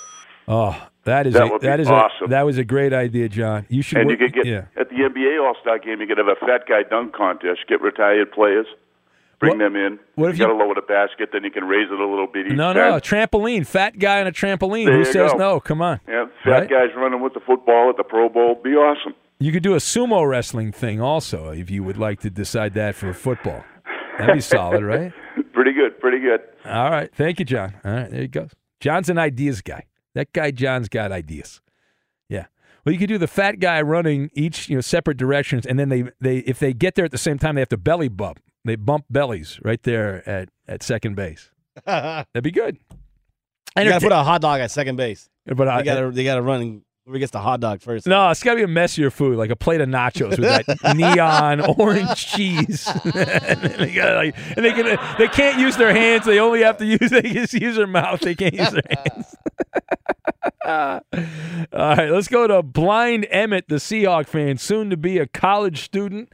[0.47, 2.25] Oh, that is That a, would be that is awesome.
[2.25, 3.67] a, that was a great idea, John.
[3.69, 4.65] You should and work, you could get yeah.
[4.75, 7.59] at the NBA All Star game, you could have a fat guy dunk contest.
[7.69, 8.65] Get retired players,
[9.39, 9.99] bring them in.
[10.15, 11.99] what if you if got you- to lower the basket, then you can raise it
[11.99, 12.47] a little bit.
[12.47, 12.75] No, time.
[12.89, 13.67] no, a trampoline.
[13.67, 14.85] Fat guy on a trampoline.
[14.85, 15.37] There Who you says go.
[15.37, 15.59] no?
[15.59, 15.99] Come on.
[16.07, 16.69] Yeah, fat Right?
[16.69, 18.59] guys running with the football at the Pro Bowl.
[18.63, 19.13] Be awesome.
[19.37, 22.95] You could do a sumo wrestling thing also if you would like to decide that
[22.95, 23.63] for football.
[24.17, 25.13] That'd be solid, right?
[25.57, 26.41] Pretty good, pretty good.
[26.65, 27.09] All right.
[27.15, 27.73] Thank you, John.
[27.83, 28.47] All right, there you go.
[28.79, 29.85] John's an ideas guy.
[30.13, 31.61] That guy John's got ideas.
[32.29, 32.45] Yeah.
[32.85, 35.89] Well, you could do the fat guy running each, you know, separate directions, and then
[35.89, 38.39] they, they if they get there at the same time, they have to belly bump.
[38.65, 41.49] They bump bellies right there at, at second base.
[41.87, 42.77] That'd be good.
[43.75, 45.27] And you gotta put a hot dog at second base.
[45.47, 46.83] But I- they gotta they gotta run.
[47.07, 48.05] Whoever gets the hot dog first.
[48.05, 50.65] No, it's got to be a messier food, like a plate of nachos with that
[50.97, 52.85] neon orange cheese.
[53.05, 56.25] and, they gotta, like, and they can they can't use their hands.
[56.25, 58.19] They only have to use they just use their mouth.
[58.19, 59.35] They can't use their hands.
[60.65, 61.01] All
[61.71, 66.27] right, let's go to Blind Emmett, the Seahawk fan, soon to be a college student,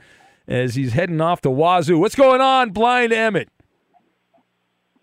[0.47, 1.99] as he's heading off to Wazoo.
[1.99, 3.49] What's going on, Blind Emmett?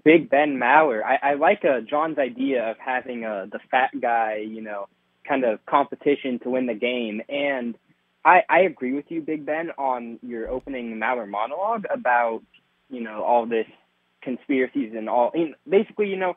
[0.02, 1.04] Big Ben Maller.
[1.04, 4.88] I, I like uh, John's idea of having uh, the fat guy, you know,
[5.26, 7.22] kind of competition to win the game.
[7.28, 7.76] And
[8.24, 12.42] I, I agree with you, Big Ben, on your opening Maller monologue about
[12.88, 13.66] you know all this
[14.22, 15.32] conspiracies and all.
[15.34, 16.36] Know, basically, you know,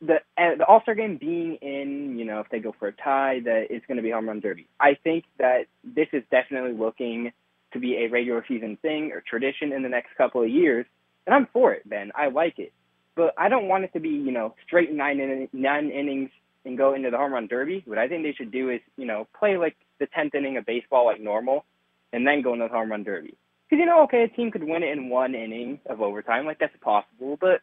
[0.00, 2.92] the uh, the All Star game being in, you know, if they go for a
[2.92, 4.68] tie, that it's going to be home run derby.
[4.78, 7.32] I think that this is definitely looking
[7.72, 10.86] to be a regular season thing or tradition in the next couple of years,
[11.26, 12.12] and I'm for it, Ben.
[12.14, 12.72] I like it,
[13.16, 16.30] but I don't want it to be, you know, straight nine in, nine innings
[16.66, 17.82] and go into the home run derby.
[17.86, 20.66] What I think they should do is, you know, play like the tenth inning of
[20.66, 21.64] baseball like normal,
[22.12, 23.34] and then go into the home run derby.
[23.68, 26.58] Because you know, okay, a team could win it in one inning of overtime, like
[26.58, 27.62] that's possible, but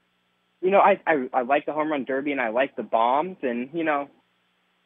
[0.61, 3.37] you know, I, I I like the home run derby and I like the bombs
[3.43, 4.09] and you know,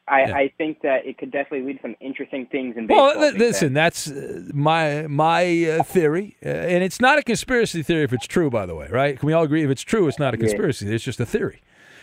[0.08, 0.34] I Yeah.
[0.36, 3.14] I think that it could definitely lead to some interesting things in baseball.
[3.16, 7.82] Well, li- listen, that's uh, my my uh, theory, uh, and it's not a conspiracy
[7.82, 8.50] theory if it's true.
[8.50, 9.18] By the way, right?
[9.18, 10.46] Can we all agree if it's true, it's not a Yeah.
[10.46, 10.92] conspiracy?
[10.92, 11.60] It's just a theory.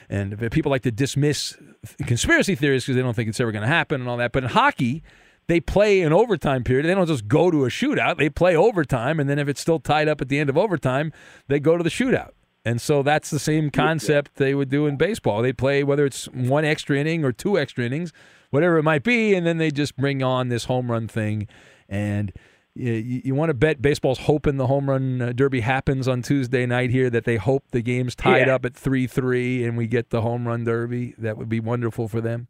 [0.10, 1.58] And people like to dismiss
[2.06, 4.44] conspiracy theories because they don't think it's ever going to happen and all that, but
[4.44, 5.04] in hockey,
[5.48, 6.86] they play an overtime period.
[6.86, 8.18] They don't just go to a shootout.
[8.18, 11.12] They play overtime, and then if it's still tied up at the end of overtime,
[11.48, 12.32] they go to the shootout.
[12.66, 15.44] And so that's the same concept they would do in baseball.
[15.44, 18.12] They play whether it's one extra inning or two extra innings,
[18.50, 21.48] whatever it might be, and then they just bring on this home run thing.
[21.88, 22.34] And
[22.76, 26.66] you, you want to bet baseball's hoping the home run uh, derby happens on Tuesday
[26.66, 28.56] night here, that they hope the game's tied Yeah.
[28.56, 31.16] up at 3 3 and we get the home run derby.
[31.18, 32.48] That would be wonderful for them.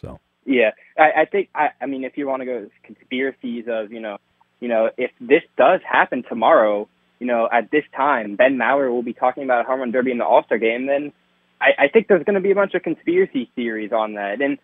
[0.00, 0.20] So.
[0.44, 4.00] Yeah, I, I think I, I mean if you want to go conspiracies of you
[4.00, 4.18] know,
[4.60, 9.02] you know if this does happen tomorrow, you know at this time Ben Maller will
[9.02, 10.86] be talking about a home run derby in the All Star game.
[10.86, 11.12] Then
[11.60, 14.40] I, I think there's going to be a bunch of conspiracy theories on that.
[14.40, 14.58] And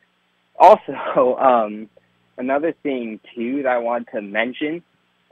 [0.58, 1.88] also um,
[2.38, 4.82] another thing too that I want to mention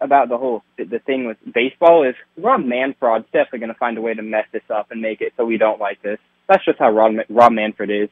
[0.01, 4.01] about the whole the thing with baseball is Rob Manfred's definitely going to find a
[4.01, 6.19] way to mess this up and make it so we don't like this.
[6.49, 8.09] That's just how Rob Rob Manfred is.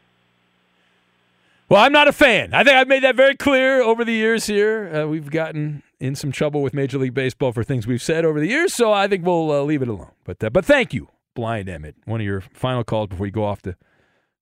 [1.69, 2.55] Well, I'm not a fan.
[2.55, 4.89] I think I've made that very clear over the years here.
[4.89, 8.41] Uh, we've gotten in some trouble with Major League Baseball for things we've said over
[8.41, 10.13] the years, so I think we'll uh, leave it alone.
[10.25, 11.97] But uh, but thank you, Blind Emmett.
[12.05, 13.77] One of your final calls before you go off to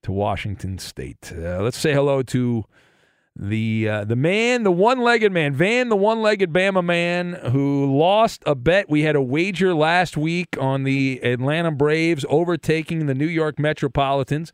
[0.05, 1.33] to Washington State.
[1.37, 2.65] Uh, let's say hello to
[3.39, 8.55] the uh, the man, the one-legged man, Van, the one-legged Bama man who lost a
[8.55, 8.89] bet.
[8.89, 14.53] We had a wager last week on the Atlanta Braves overtaking the New York Metropolitans.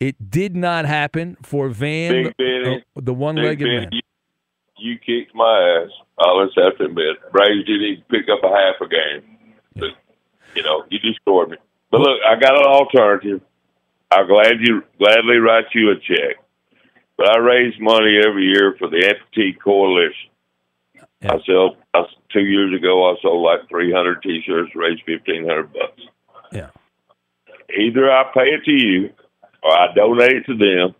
[0.00, 2.84] It did not happen for Van, Benny.
[2.94, 3.88] the, the one-legged Big Ben, man.
[3.92, 4.00] You,
[4.78, 5.90] you kicked my ass.
[6.18, 7.16] I'll just have to admit.
[7.32, 9.22] Braves didn't even pick up a half a game.
[9.76, 9.90] But,
[10.54, 11.56] you know, you destroyed me.
[11.90, 13.40] But look, I got an alternative.
[14.10, 16.36] I'll glad you gladly write you a check.
[17.18, 18.96] But I raise money every year for the
[19.36, 20.30] Amputee Coalition.
[21.20, 21.76] I sell.
[21.92, 22.02] I,
[22.32, 26.00] two years ago, I sold like three hundred T-shirts, raised fifteen hundred bucks.
[26.52, 26.70] Yeah.
[27.76, 29.10] Either I pay it to you,
[29.64, 30.94] or I donate it to them,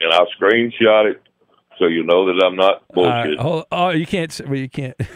[0.00, 1.20] and I'll screenshot it
[1.78, 3.38] so you know that I'm not bullshit.
[3.38, 4.30] Uh, hold- oh, you can't.
[4.32, 4.96] say- Well, you can't.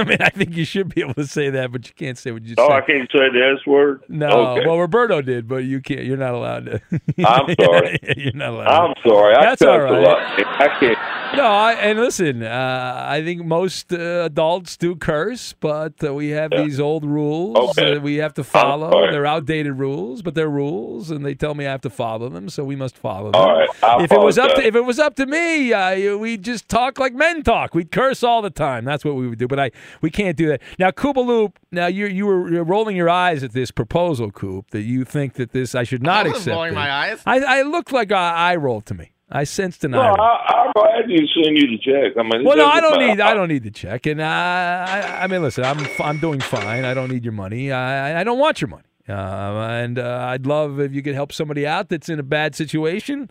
[0.00, 2.30] I mean, I think you should be able to say that, but you can't say
[2.32, 2.72] what you oh, said.
[2.72, 4.02] Oh, I can't say the S word.
[4.08, 4.66] No, Okay.
[4.66, 6.04] well, Roberto did, but you can't.
[6.04, 6.80] You're not allowed to.
[7.24, 7.98] I'm sorry.
[8.16, 8.68] you're not allowed.
[8.68, 9.34] I'm sorry.
[9.34, 10.06] I That's all right.
[10.06, 10.98] I can't.
[11.36, 16.30] No, I, and listen, uh, I think most uh, adults do curse, but uh, we
[16.30, 17.96] have these old rules Okay.
[17.96, 18.90] uh, we have to follow.
[18.90, 19.12] sorry.
[19.12, 22.48] They're outdated rules, but they're rules, and they tell me I have to follow them,
[22.48, 23.40] so we must follow them.
[23.40, 23.68] All right.
[23.82, 26.68] I if it was up to if it was up to me, uh, we'd just
[26.68, 27.74] talk like men talk.
[27.76, 28.84] We'd curse all the time.
[28.84, 29.46] That's what we would do.
[29.46, 29.70] But I
[30.00, 30.60] we can't do that.
[30.78, 31.58] Now, Koopa Loop.
[31.70, 34.70] Now you you were you're rolling your eyes at this proposal, Coop.
[34.70, 36.54] That you think that this I should not I wasn't accept.
[36.54, 36.74] rolling it.
[36.74, 37.20] my eyes.
[37.24, 39.12] I, I looked like a eye roll to me.
[39.32, 40.14] I sensed an No, eye.
[40.18, 42.16] I, I'm glad you send you the check.
[42.18, 43.06] I mean, Well, no, I don't matter.
[43.06, 43.20] need.
[43.20, 46.84] I don't need the check, and uh, I, I mean, listen, I'm I'm doing fine.
[46.84, 47.70] I don't need your money.
[47.72, 48.84] I I don't want your money.
[49.08, 52.54] Uh, and uh, I'd love if you could help somebody out that's in a bad
[52.54, 53.28] situation.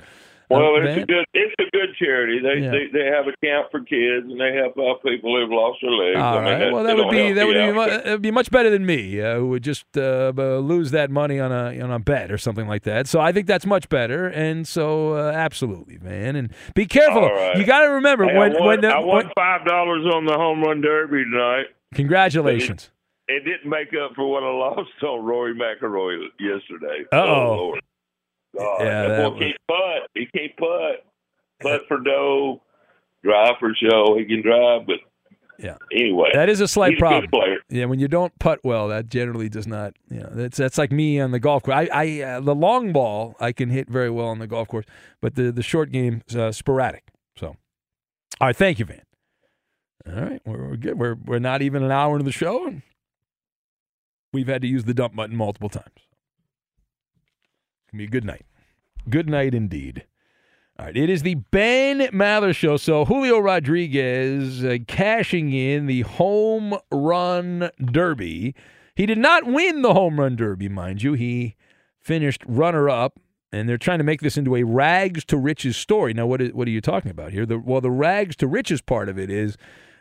[0.50, 2.40] Well, it's a good it's a good charity.
[2.40, 2.72] They Yeah.
[2.72, 5.92] they, they have a camp for kids and they help out people who've lost their
[5.92, 6.18] legs.
[6.20, 6.74] All I mean, right.
[6.74, 9.50] Well, that would be that would be, it'd be much better than me, uh, who
[9.50, 13.06] would just uh, lose that money on a on a bet or something like that.
[13.08, 14.28] So I think that's much better.
[14.28, 16.36] And so, uh, absolutely, man.
[16.36, 17.30] And be careful.
[17.30, 17.56] Right.
[17.56, 20.04] You got to remember Hey, when I won, when, the, I won when- five dollars
[20.12, 21.66] on the home run derby tonight.
[21.94, 22.90] Congratulations.
[23.28, 27.06] It didn't make up for what I lost on Rory McIlroy yesterday.
[27.12, 27.26] Uh-oh.
[27.28, 27.82] Oh, Lord.
[28.58, 29.54] God, Yeah, that was-.
[30.14, 31.06] He can't putt.
[31.62, 32.62] Putt for dough,
[33.24, 34.18] drive for show.
[34.18, 34.96] He can drive, but
[35.58, 35.76] Yeah.
[35.92, 37.30] anyway, That is a slight problem.
[37.34, 37.58] A.
[37.70, 39.94] Yeah, when you don't putt well, that generally does not.
[40.10, 41.90] You know, that's that's like me on the golf course.
[41.92, 44.86] I, I uh, the long ball I can hit very well on the golf course,
[45.22, 47.04] but the the short game is uh, sporadic.
[47.36, 47.48] So,
[48.40, 49.02] all right, thank you, Van.
[50.08, 50.98] All right, we're, we're good.
[50.98, 52.82] We're we're not even an hour into the show, and
[54.32, 55.92] we've had to use the dump button multiple times.
[55.98, 58.46] It's gonna be a good night.
[59.08, 60.06] Good night indeed.
[60.78, 62.78] All right, it is the Ben Maller Show.
[62.78, 68.56] So Julio Rodriguez uh, cashing in the home run derby.
[68.96, 71.14] He did not win the home run derby, mind you.
[71.14, 71.56] He
[72.00, 73.20] finished runner up,
[73.52, 76.14] and they're trying to make this into a rags to riches story.
[76.14, 77.46] Now, what is, what are you talking about here?
[77.46, 79.58] The, well, the rags to riches part of it is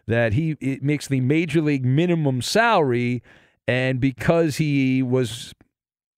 [0.06, 3.22] that he it makes the major league minimum salary,
[3.66, 5.54] and because he was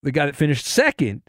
[0.03, 1.23] the guy that finished second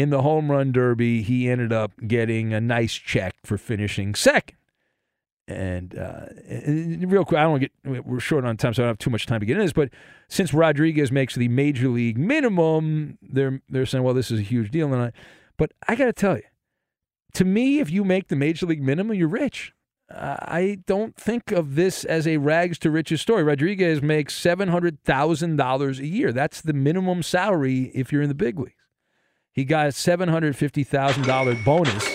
[0.00, 4.56] in the home run derby, he ended up getting a nice check for finishing second.
[5.46, 8.90] And, uh, and real quick, I don't get we're short on time, so I don't
[8.90, 9.72] have too much time to get into this.
[9.72, 9.90] But
[10.28, 14.70] since Rodriguez makes the major league minimum, they're they're saying, well, this is a huge
[14.70, 14.92] deal.
[14.92, 15.12] And I,
[15.56, 16.44] but I got to tell you,
[17.34, 19.72] to me, if you make the major league minimum, you're rich.
[20.12, 23.44] I don't think of this as a rags to riches story.
[23.44, 26.32] Rodriguez makes seven hundred thousand dollars a year.
[26.32, 28.74] That's the minimum salary if you're in the big leagues.
[29.60, 32.08] He got a seven hundred fifty thousand dollar bonus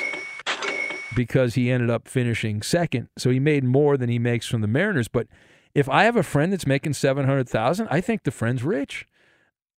[1.16, 3.10] because he ended up finishing second.
[3.20, 5.08] So he made more than he makes from the Mariners.
[5.08, 5.28] But
[5.76, 9.06] if I have a friend that's making seven hundred thousand, I think the friend's rich.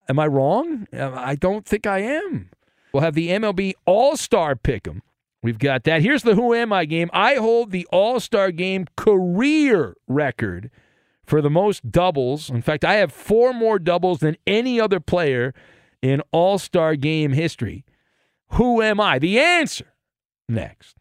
[0.07, 0.87] Am I wrong?
[0.93, 2.51] Uh, I don't think I am.
[2.93, 5.01] We'll have the MLB All Star Pick'em.
[5.43, 6.01] We've got that.
[6.01, 7.09] Here's the Who Am I game.
[7.11, 10.71] I hold the All Star Game career record
[11.25, 12.49] for the most doubles.
[12.49, 15.53] In fact, I have four more doubles than any other player
[16.01, 17.85] in All Star Game history.
[18.51, 19.19] Who am I?
[19.19, 19.93] The answer
[20.47, 20.95] next.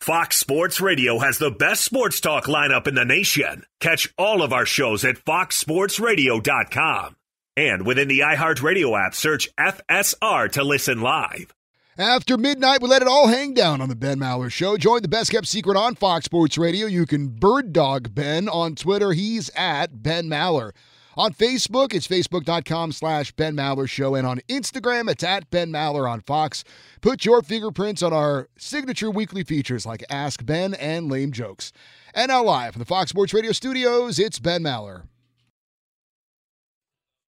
[0.00, 3.64] Fox Sports Radio has the best sports talk lineup in the nation.
[3.80, 7.16] Catch all of our shows at foxsportsradio.com.
[7.56, 11.52] And within the iHeartRadio app, search FSR to listen live.
[11.98, 14.76] After midnight, we let it all hang down on the Ben Maller Show.
[14.76, 16.86] Join the best kept secret on Fox Sports Radio.
[16.86, 19.12] You can bird dog Ben on Twitter.
[19.12, 20.70] He's at Ben Maller.
[21.18, 24.14] On Facebook, it's facebook.com slash Ben Maller Show.
[24.14, 26.62] And on Instagram, it's at Ben Maller on Fox.
[27.00, 31.72] Put your fingerprints on our signature weekly features like Ask Ben and Lame Jokes.
[32.14, 35.08] And now live from the Fox Sports Radio studios, it's Ben Maller.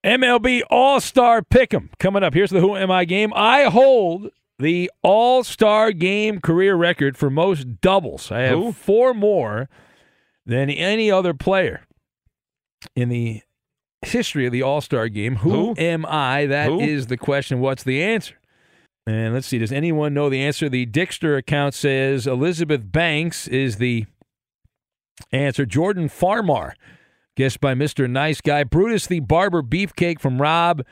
[0.06, 2.32] MLB All Star Pick'em coming up.
[2.32, 3.32] Here's the Who Am I game.
[3.34, 4.30] I hold
[4.60, 8.30] the All Star Game career record for most doubles.
[8.30, 8.72] I have Who?
[8.72, 9.68] four more
[10.46, 11.88] than any other player
[12.94, 13.42] in the
[14.02, 15.36] history of the All Star Game.
[15.36, 15.74] Who, Who?
[15.78, 16.46] am I?
[16.46, 17.08] That is Who?
[17.08, 17.60] the question.
[17.60, 18.34] What's the answer?
[19.06, 19.58] And let's see.
[19.58, 20.68] Does anyone know the answer?
[20.68, 24.06] The Dickster account says Elizabeth Banks is the
[25.32, 25.66] answer.
[25.66, 26.74] Jordan Farmar,
[27.36, 28.08] guessed by Mr.
[28.08, 28.64] Nice Guy.
[28.64, 30.84] Brutus the Barber Beefcake from Rob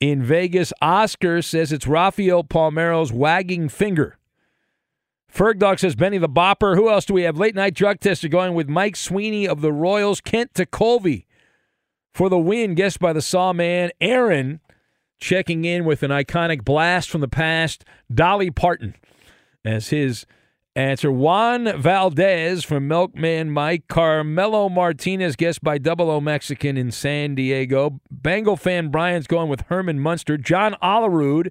[0.00, 0.72] in Vegas.
[0.80, 4.18] Oscar says it's Rafael Palmeiro's wagging finger.
[5.32, 6.76] Fergdog says Benny the Bopper.
[6.76, 7.36] Who else do we have?
[7.36, 10.20] Late night drug tester going with Mike Sweeney of the Royals.
[10.20, 11.23] Kent to Colby
[12.14, 13.90] for the win, guessed by the Sawman.
[14.00, 14.60] Aaron
[15.18, 17.84] checking in with an iconic blast from the past.
[18.12, 18.94] Dolly Parton
[19.64, 20.24] as his
[20.76, 21.10] answer.
[21.10, 23.88] Juan Valdez from Milkman Mike.
[23.88, 28.00] Carmelo Martinez, guessed by Double O Mexican in San Diego.
[28.10, 30.38] Bengal fan Brian's going with Herman Munster.
[30.38, 31.50] John Olerud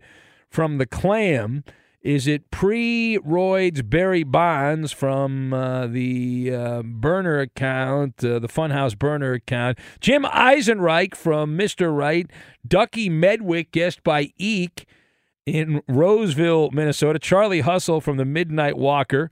[0.49, 1.64] from the Clam.
[2.03, 8.97] Is it pre Royds Barry Bonds from uh, the uh, burner account, uh, the Funhouse
[8.97, 9.79] burner account?
[10.01, 11.95] Jim Eisenreich from Mr.
[11.95, 12.29] Right.
[12.67, 14.85] Ducky Medwick, guest by Eek
[15.45, 17.19] in Roseville, Minnesota.
[17.19, 19.31] Charlie Hustle from the Midnight Walker.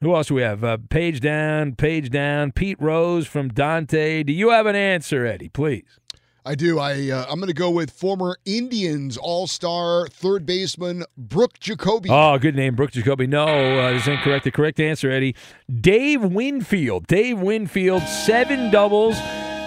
[0.00, 0.64] Who else do we have?
[0.64, 2.52] Uh, page down, page down.
[2.52, 4.22] Pete Rose from Dante.
[4.22, 5.50] Do you have an answer, Eddie?
[5.50, 6.00] Please.
[6.44, 6.78] I do.
[6.78, 12.08] I uh, I'm going to go with former Indians All-Star third baseman Brook Jacoby.
[12.10, 13.26] Oh, good name, Brook Jacoby.
[13.26, 14.44] No, uh, that's incorrect.
[14.44, 15.34] The correct answer, Eddie.
[15.80, 17.06] Dave Winfield.
[17.06, 19.18] Dave Winfield, seven doubles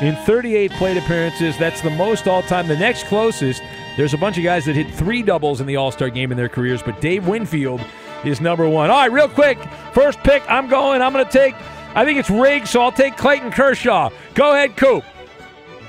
[0.01, 1.57] in 38 plate appearances.
[1.57, 2.67] That's the most all time.
[2.67, 3.61] The next closest,
[3.95, 6.37] there's a bunch of guys that hit three doubles in the All Star game in
[6.37, 7.81] their careers, but Dave Winfield
[8.25, 8.89] is number one.
[8.89, 9.59] All right, real quick.
[9.93, 11.01] First pick, I'm going.
[11.01, 11.55] I'm going to take,
[11.95, 14.09] I think it's Riggs, so I'll take Clayton Kershaw.
[14.33, 15.03] Go ahead, Coop.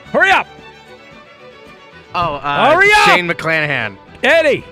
[0.07, 0.47] Hurry up.
[2.15, 3.09] Oh, uh, Hurry up!
[3.11, 3.97] Shane McClanahan.
[4.23, 4.65] Eddie.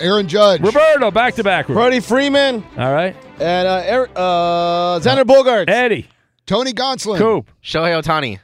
[0.00, 0.60] Aaron Judge.
[0.60, 1.66] Roberto, back to back.
[1.66, 2.64] Freddie Freeman.
[2.76, 3.16] All right.
[3.40, 5.68] And uh, Eric, uh, Xander Bogaerts.
[5.68, 6.08] Eddie.
[6.46, 7.18] Tony Gonsolin.
[7.18, 7.50] Coop.
[7.62, 8.38] Shohei Ohtani.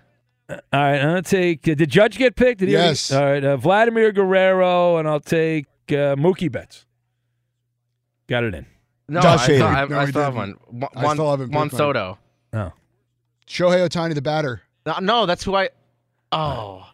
[0.51, 1.69] All right, I'm gonna take.
[1.69, 2.61] Uh, did Judge get picked?
[2.61, 3.13] Did he already- Yes.
[3.13, 6.87] All right, uh, Vladimir Guerrero, and I'll take uh, Mookie Betts.
[8.29, 8.65] Got it in.
[9.09, 9.75] No, Josh I, still, Hader.
[9.75, 10.71] I, No, I still have didn't.
[10.73, 10.81] one.
[10.95, 11.79] Juan, I still haven't Juan picked mine.
[11.79, 12.19] Soto.
[12.55, 12.73] Oh.
[13.47, 14.63] Shohei Ohtani, the batter.
[14.87, 15.69] No, no, that's who I.
[16.33, 16.88] Oh.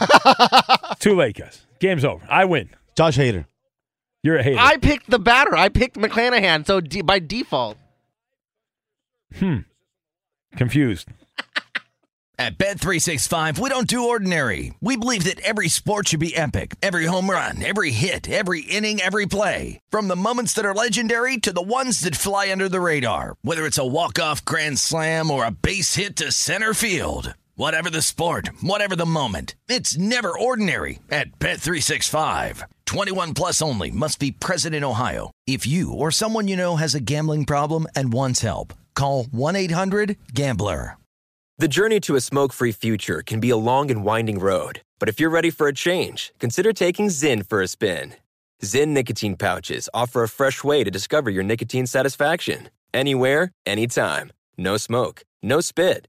[0.98, 1.64] Too late, guys.
[1.78, 2.24] Game's over.
[2.28, 2.70] I win.
[2.96, 3.46] Josh Hader.
[4.22, 4.58] You're a hater.
[4.60, 5.56] I picked the batter.
[5.56, 7.76] I picked McClanahan, so de- by default.
[9.36, 9.58] hmm.
[10.56, 11.08] Confused.
[12.38, 14.74] At Bet365, we don't do ordinary.
[14.80, 16.74] We believe that every sport should be epic.
[16.82, 19.78] Every home run, every hit, every inning, every play.
[19.90, 23.36] From the moments that are legendary to the ones that fly under the radar.
[23.42, 27.34] Whether it's a walk-off grand slam or a base hit to center field.
[27.54, 29.56] Whatever the sport, whatever the moment.
[29.68, 32.62] It's never ordinary at Bet365.
[32.86, 35.30] 21 plus only must be present in Ohio.
[35.46, 40.96] If you or someone you know has a gambling problem and wants help, call 1-800-GAMBLER.
[41.58, 45.10] The journey to a smoke free future can be a long and winding road, but
[45.10, 48.14] if you're ready for a change, consider taking Zyn for a spin.
[48.62, 54.32] Zyn nicotine pouches offer a fresh way to discover your nicotine satisfaction anywhere, anytime.
[54.56, 56.08] No smoke, no spit,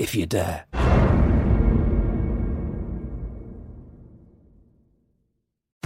[0.00, 0.99] if you dare.